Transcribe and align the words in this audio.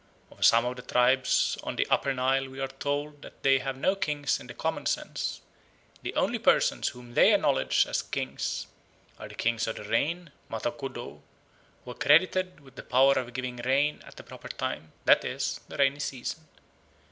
Of 0.31 0.43
some 0.43 0.65
of 0.65 0.77
the 0.77 0.81
tribes 0.81 1.59
on 1.63 1.75
the 1.75 1.85
Upper 1.91 2.11
Nile 2.11 2.49
we 2.49 2.59
are 2.59 2.67
told 2.67 3.21
that 3.21 3.43
they 3.43 3.59
have 3.59 3.77
no 3.77 3.95
kings 3.95 4.39
in 4.39 4.47
the 4.47 4.55
common 4.55 4.87
sense; 4.87 5.41
the 6.01 6.15
only 6.15 6.39
persons 6.39 6.87
whom 6.87 7.13
they 7.13 7.35
acknowledge 7.35 7.85
as 7.85 7.99
such 8.11 8.65
are 9.19 9.27
the 9.27 9.35
Kings 9.35 9.67
of 9.67 9.75
the 9.75 9.83
Rain, 9.83 10.31
Mata 10.49 10.71
Kodou, 10.71 11.21
who 11.85 11.91
are 11.91 11.93
credited 11.93 12.61
with 12.61 12.77
the 12.77 12.81
power 12.81 13.13
of 13.13 13.33
giving 13.35 13.57
rain 13.57 14.01
at 14.03 14.15
the 14.15 14.23
proper 14.23 14.47
time, 14.49 14.91
that 15.05 15.23
is, 15.23 15.59
the 15.67 15.77
rainy 15.77 15.99
season. 15.99 16.47